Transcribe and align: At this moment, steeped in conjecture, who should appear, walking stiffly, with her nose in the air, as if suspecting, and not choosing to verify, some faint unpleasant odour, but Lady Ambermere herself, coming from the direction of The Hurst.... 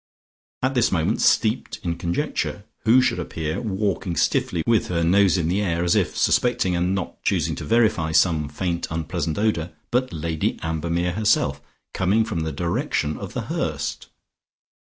At 0.63 0.73
this 0.73 0.91
moment, 0.91 1.21
steeped 1.21 1.77
in 1.83 1.95
conjecture, 1.95 2.65
who 2.85 3.03
should 3.03 3.19
appear, 3.19 3.61
walking 3.61 4.15
stiffly, 4.15 4.63
with 4.65 4.87
her 4.87 5.03
nose 5.03 5.37
in 5.37 5.47
the 5.47 5.61
air, 5.61 5.83
as 5.83 5.95
if 5.95 6.17
suspecting, 6.17 6.75
and 6.75 6.95
not 6.95 7.21
choosing 7.23 7.53
to 7.57 7.63
verify, 7.63 8.11
some 8.11 8.49
faint 8.49 8.87
unpleasant 8.89 9.37
odour, 9.37 9.73
but 9.91 10.11
Lady 10.11 10.57
Ambermere 10.63 11.11
herself, 11.11 11.61
coming 11.93 12.25
from 12.25 12.39
the 12.39 12.51
direction 12.51 13.15
of 13.15 13.33
The 13.33 13.41
Hurst.... 13.41 14.07